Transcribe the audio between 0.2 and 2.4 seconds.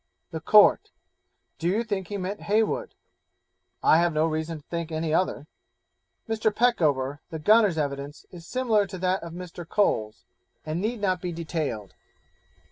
The Court 'Do you think he